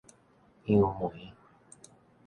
[0.65, 1.31] 楊梅